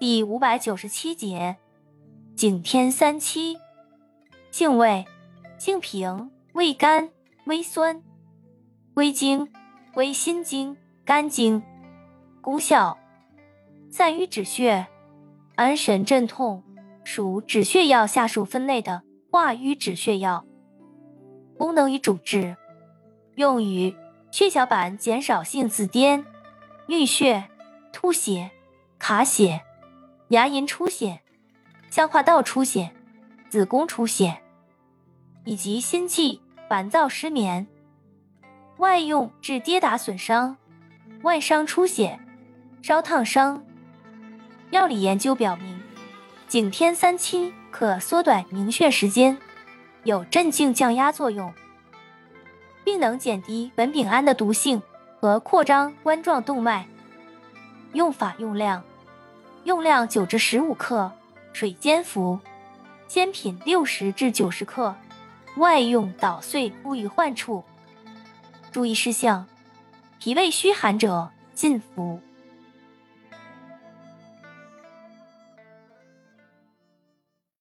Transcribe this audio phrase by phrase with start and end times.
[0.00, 1.56] 第五百九十七节，
[2.34, 3.56] 景天三七，
[4.50, 5.04] 性味，
[5.56, 7.10] 性平，味甘，
[7.46, 8.02] 微酸，
[8.92, 9.48] 归经，
[9.92, 11.62] 归心经、肝经。
[12.40, 12.98] 功效，
[13.88, 14.88] 散瘀止血，
[15.54, 16.64] 安神镇痛，
[17.04, 20.44] 属止血药下属分类的化瘀止血药。
[21.56, 22.56] 功能与主治，
[23.36, 23.94] 用于
[24.32, 26.24] 血小板减少性紫癜、
[26.88, 27.48] 淤血、
[27.92, 28.50] 吐血、
[28.98, 29.62] 卡血。
[30.34, 31.20] 牙龈出血、
[31.90, 32.90] 消化道出血、
[33.48, 34.36] 子宫出血，
[35.44, 37.68] 以及心悸、烦躁、失眠。
[38.78, 40.56] 外用治跌打损伤、
[41.22, 42.18] 外伤出血、
[42.82, 43.64] 烧烫伤。
[44.70, 45.80] 药理研究表明，
[46.48, 49.38] 景天三七可缩短凝血时间，
[50.02, 51.54] 有镇静降压作用，
[52.82, 54.82] 并能减低苯丙胺的毒性
[55.20, 56.88] 和扩张冠状动脉。
[57.92, 58.82] 用法用量。
[59.64, 61.10] 用量九至十五克，
[61.52, 62.38] 水煎服，
[63.08, 64.94] 鲜品六十至九十克，
[65.56, 67.64] 外用捣碎敷于患处。
[68.70, 69.46] 注意事项：
[70.18, 72.20] 脾胃虚寒者禁服。